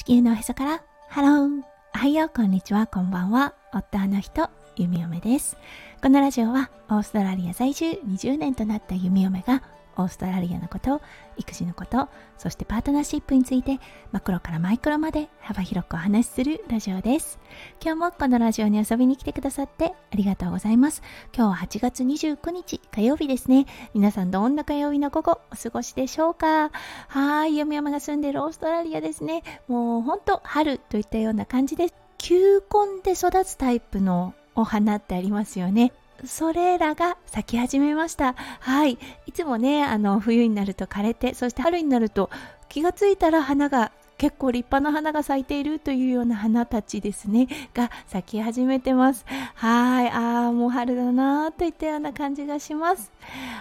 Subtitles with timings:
[0.00, 0.82] 地球のおへそから。
[1.10, 1.62] ハロー
[1.94, 2.30] おはよう。
[2.34, 2.86] こんにちは。
[2.86, 3.52] こんばんは。
[3.74, 5.58] 夫の人ゆみおめです。
[6.02, 9.62] このラジオはオーストラリア在住20年となったゆみおめが
[10.00, 11.00] オーストラリアのこと
[11.36, 12.08] 育児のこと
[12.38, 13.78] そしてパートナーシップについて
[14.12, 17.38] マクロからマイクロまで幅広くお話しするラジオです。
[17.82, 21.02] 今日もこのラジオに遊びに来てくださってありがとうございます。
[21.34, 23.66] 今日は8月29日火曜日ですね。
[23.94, 26.70] 皆さんどんな火曜日の午後お過ごしでしょうか？
[27.08, 29.42] はい読み山が住んでるオーストラリアですね。
[29.68, 35.92] もうほんと春といったような感じです球根で育つタイプのお花ってありますよね。
[36.24, 38.34] それらが咲き始めました。
[38.60, 38.98] はい。
[39.26, 42.30] いつもね、あの、冬になると枯れて、そして春になると
[42.68, 47.48] 気がついたら花が結構立派な花が咲いているというような花たちですね。
[47.72, 49.24] が咲き始めてます。
[49.54, 50.10] はい。
[50.10, 53.10] ああもう春だなといったような感じがします。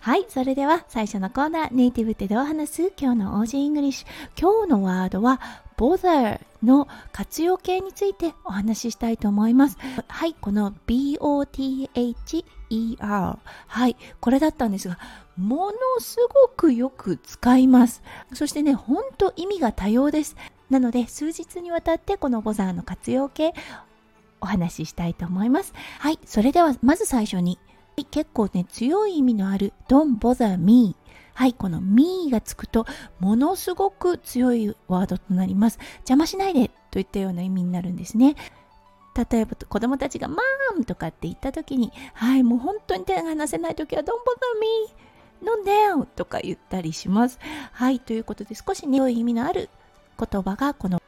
[0.00, 0.26] はい。
[0.28, 2.92] それでは最初のコーナーネイティブってどう話す？
[2.96, 4.40] 今日の Aussie English。
[4.40, 5.40] 今日のワードは
[5.76, 9.78] bother の活用形についてお話ししたいと思います。
[10.08, 11.88] はいこの BOTHER
[13.66, 14.98] はいこれだったんですが
[15.36, 18.02] ものすごくよく使います。
[18.32, 20.36] そしてねほんと意味が多様です。
[20.70, 23.52] なので数日にわたってこのボザーの活用形
[24.40, 25.72] お話ししたいと思います。
[25.98, 27.58] はいそれではまず最初に。
[28.10, 30.96] 結構ね強い意味のある Don't bother me
[31.34, 32.86] はい、この me がつくと
[33.20, 35.78] ものすごく強いワードとなります。
[35.98, 38.36] 邪魔しないでといったような意味になるんですね。
[39.30, 44.10] 例えば子供たちがマームとかって言った時に、はい、もう本当に手が離せない時は Don't bother
[44.60, 47.38] me 飲んでよとか言ったりします。
[47.72, 49.70] はい、ということで少しね、良い意味のある
[50.18, 51.00] 言葉がこの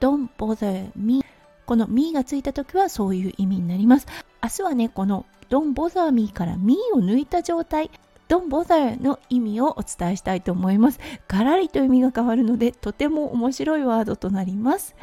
[0.00, 1.24] Don't bother me
[1.66, 4.06] この me がついた時はそういう意味になります。
[4.42, 7.90] 明日はね、この Don't bother me から me を抜いた状態
[8.32, 10.98] Don't bother の意味をお伝えしたいと思います。
[11.28, 14.96] ガラリと意味が変わるので、とても面白いワードとなります。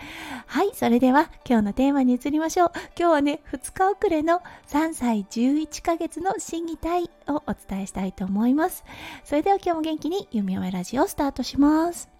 [0.47, 2.71] はい、それでは今日のテーマに移りましょう。
[2.97, 8.83] 今日はね、2日遅れの3歳11ヶ月の審議体をお伝えしたいと思います。
[9.23, 12.18] それでは今日も元気に弓嫁ラジオをスタートします。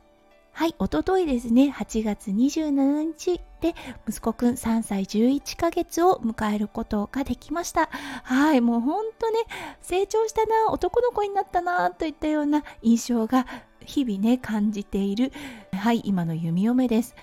[0.60, 3.76] はい、おとといですね、8月27日で
[4.10, 7.88] 息子くん3歳11ヶ月を迎えることができました。
[8.24, 9.38] はい、もうほんとね、
[9.82, 13.48] 成長したな、男の子になったな、といったような印象が
[13.86, 15.32] 日々ね、感じている、
[15.72, 17.16] はい、今の弓嫁です。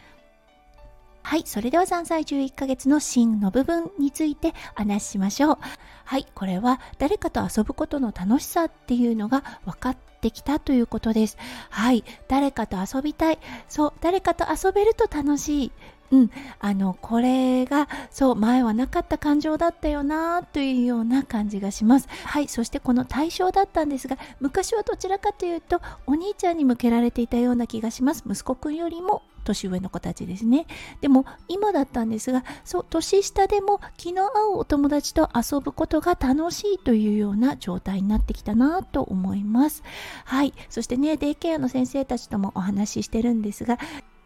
[1.26, 5.59] はい、それでは3歳11ヶ月の芯の部分についてお話ししましょう。
[6.04, 11.37] はい、これは誰かと遊ぶことの楽しさっていうのが分かってきたということです。
[11.69, 12.04] はい。
[12.28, 13.41] 誰かと遊びたい。
[13.69, 13.92] そう。
[14.00, 15.72] 誰かと遊べると楽しい。
[16.11, 16.31] うん、
[16.61, 22.09] あのこれがそう前はなかった感情だったよなというような感じがします。
[22.25, 28.25] はいそしてこの対象だったんですが昔はどちらかというとお兄ちゃんに向けられていたような気がします。
[28.27, 30.67] 息子くんよりも年上の子たちですね。
[31.00, 39.83] でも今だったんですがそう年下でも気の合うお友達と遊ぶことが楽しいというような状態になってきたなと思います。
[40.25, 43.78] はいそしてねデイケアの先生たちともお話ししてるんですが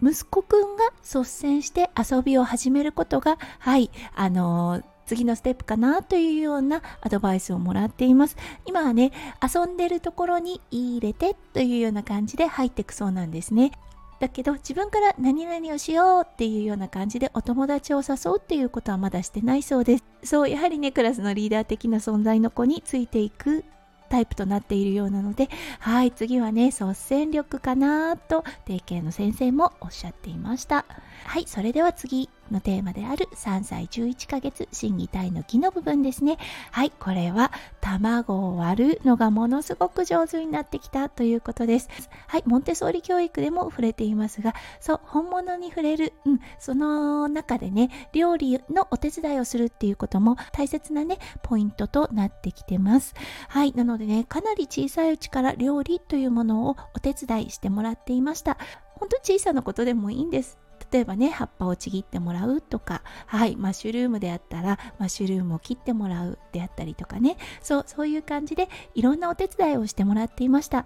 [0.02, 8.36] 息子くんが率先して遊びを始めることがはいあのー次のステップかなというようなアドバイスをもらっています。
[8.64, 9.10] 今はね、
[9.42, 13.72] 遊んでるところに入れてというような感じで入っていくそうなんですね。
[14.20, 20.04] だけど自分から何々をしようっていうような感じでお友達を誘うっていうことはまだしてないそうです。
[20.22, 23.64] そう、やはりね、クラスのリーダー的な存在の子についていく
[24.10, 25.48] タイプとなっているようなので、
[25.78, 30.84] はい、次はね、率先力かなと、定型の先生もおっしゃっていました。
[31.24, 36.38] はい、それでは次のテーマである3歳11ヶ月審議体の木の部分ですね。
[36.70, 41.88] はい、これは卵を割るのがものすごく上手になってきたということです。
[42.26, 53.14] はい、モンテソーリ教育でも触れていますが、そう、本物に触れる、うん、その中でね、料理のお手伝いをするっていうことも大切なね、ポイントとなってきてます。
[53.48, 58.58] はい、なのでね、かなり小さいうちから料理というものをお手伝いしてもらっていました。
[58.94, 60.58] 本当小さなことでもいいんです。
[60.90, 67.36] 例えばね葉っぱをちぎってもらうとかはいマッシュルームであったらマッシュルームを切ってもらうであったりとかね。
[67.62, 70.84] そうそういう感じでいろんなお手伝いをしてもらっていました。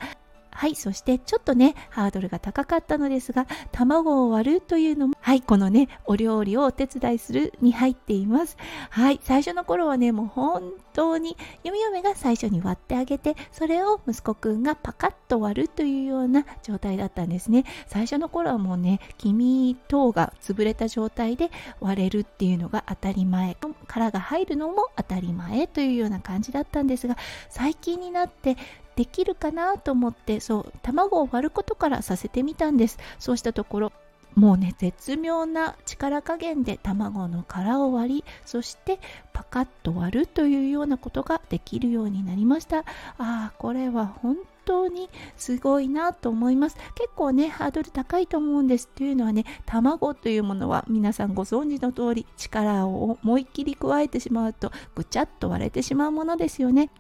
[0.54, 8.56] はい、そしてちょっとね、ハードルが高かったのですが、卵を割るというのも、はい、このね、お料理をお手伝いするに入っています。
[8.90, 17.64] はい、最初の頃はね、もう本当に、弓嫁が最初に割ってあげて、それを息子くんがパカッと割るというような状態だったんですね。
[17.88, 23.56] 最初の頃はもうね、黄身等が潰れた状態で割れるっていうのが当たり前、
[23.88, 27.16] 殻が入るのも当たり前というような感じだったんですが、
[27.48, 28.56] 最近になって
[28.96, 32.99] できるかなと思ってそう卵を割ることからさせてみたんです。
[33.19, 33.93] そうしたところ
[34.35, 38.99] もうね絶妙な力加減で卵の殻を割りそして
[39.32, 42.79] パカッと割るというようなことができるようになりました。
[42.79, 42.85] あ
[43.19, 46.76] あこれは本当にすごいなと思います。
[46.97, 48.88] 結構ねハードル高いと思うんです。
[48.88, 56.90] というのはね卵というものは皆さんご存知の通り力を思いっきり加えてしまうとぐちゃっと割れてしまうものですよね。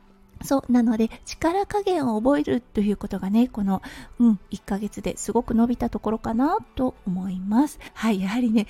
[0.42, 3.82] そうなので力加減を覚えるということがねこの、
[4.18, 7.78] うん、1ヶ月ですごく伸びたところかなと思います。
[7.94, 8.66] はいやはりね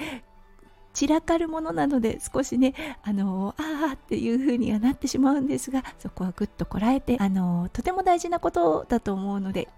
[0.95, 2.73] 散らかるものなので少しね
[3.03, 9.69] あのああっていう風にはなってしまうんですがそこはぐっとこらえてあのとても大事なことだと思うので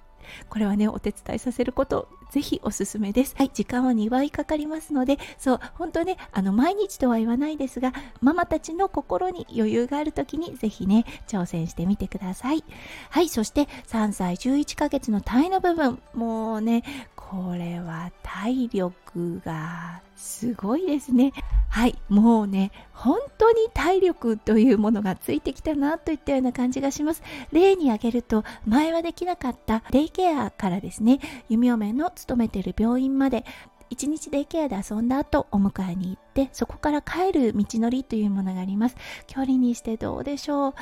[0.49, 3.35] これはねお手伝いさせることぜひおすすめです。
[3.39, 3.51] はい。
[3.55, 12.65] 時間は2倍かかりますのでそう本当ねあの毎日とは言わないですがママたちの心に余裕がある時にぜひね挑戦してみてください。
[13.11, 15.99] はいそして3歳11ヶ月の体の部分。
[16.15, 16.83] もうね
[17.31, 21.33] これは体力がすごいですね。
[21.69, 27.23] はいもうね本当に体力というものがついてきたなといったような感じがします。
[27.51, 31.19] 例に挙げると前はできなかったデイケアからですね
[31.49, 33.45] 弓嫁の勤めてる病院まで
[33.91, 38.97] 1日デイケアで遊んだ後お迎えに行ってそこから帰る道のりというものがあります。
[39.27, 40.75] 距離にしてどうでしょう。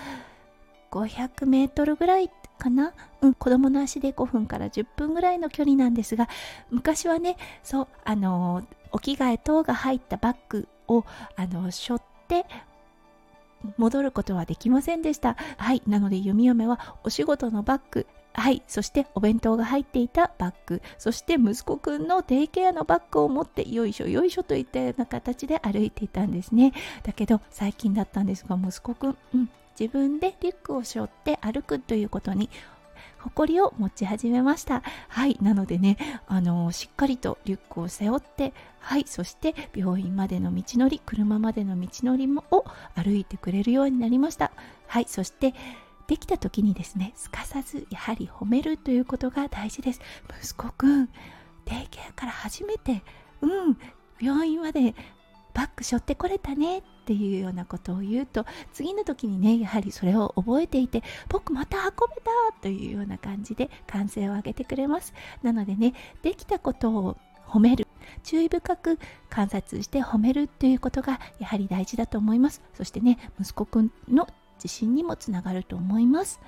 [0.91, 6.29] 500メートルぐらいかな、うん、子供の足で5分から10分ぐらいの距離なんですが
[6.71, 8.63] 昔はねそうあの
[8.93, 11.05] お着替え等が入ったバッグを
[11.37, 12.47] あの背負って
[13.77, 18.07] 戻ることはできませんでしたはいなので弓嫁はお仕事のバッグ
[18.37, 18.63] はい。
[18.67, 20.83] そしてお弁当が入っていたバッグ。
[20.99, 26.73] そして息子くんのデイケアのバッグを持って、よいしょよいしょといったような形で歩いていたんですね。
[27.05, 32.51] だけど、最近だったんですが、息子くん、うん、自分でリュックを背負って歩くということに
[33.19, 34.83] 誇りを持ち始めました。
[35.09, 35.39] はい。
[35.41, 39.05] なのでねあのしっかりとリュックを背負ってはい。
[39.07, 44.53] そして病院までの道のり車までの道のりもを歩いてくれるようになりました。
[44.87, 45.07] はい。
[45.09, 45.55] そして
[46.07, 50.01] できた時にですねすかさずやはり褒めるということが大事です。
[50.43, 51.07] 息子くん
[51.65, 53.03] デイケアから初めて
[53.41, 53.79] うん
[54.21, 54.95] 病院まで
[55.55, 61.91] バッグ背負ってこれたねっていうようなことを言うと次の時にねやはりそれを覚えていて僕また運べ
[62.23, 62.31] た
[62.61, 65.15] というような感じで歓声を上げてくれます。
[65.43, 67.17] なのでねできたことを
[67.47, 67.87] 褒める
[68.23, 68.99] 注意深く
[69.31, 72.63] 観察して褒めるっていうことがやはり大事だと思います。
[72.75, 74.27] そしてね息子くんの
[74.57, 76.41] 自信にもつながると思います。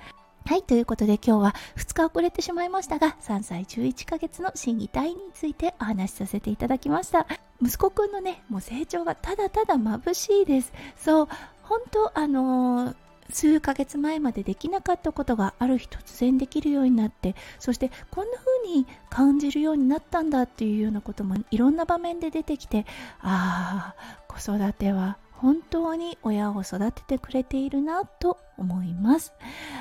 [0.45, 7.27] はい、ということで今日は2日遅れてしまいましたが、3歳11ヶ月の心技体についてお話しさせていただきました。
[7.61, 10.73] 息子くんのね、もう成長がただただ眩しいです。
[10.95, 11.27] そう、
[11.63, 12.95] 本当あのー
[13.29, 22.85] 数ヶ月前までできなかったことがある日突然できるようになってそしてこんな風に感じるようになったんだっていうようなこともいろんな場面で出てきて
[23.19, 29.33] ああ子育ては本当に親を育ててくれているなと思います。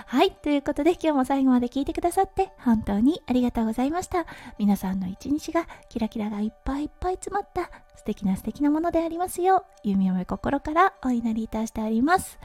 [0.06, 0.30] はい。
[0.30, 4.26] ということで今日も最後まで聞いてくださって本当にありがとうございました。
[4.58, 12.38] 皆さんの一日がキラキラがいっぱいいっぱい詰まった素敵な素敵なものでありますよう、弓嫁心からお祈りいたしております。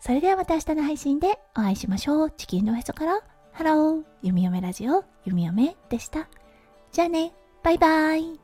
[0.00, 2.30] それではまた明日の配信でお会いしましょう。
[2.30, 3.20] 地球のへそから、
[3.52, 6.28] ハロー、弓嫁ラジオ、弓嫁でした。
[6.90, 8.43] じゃあね、バイバイ。